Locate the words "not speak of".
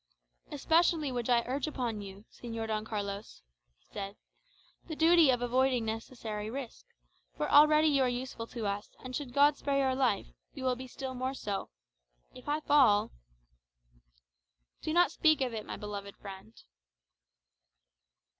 14.91-15.53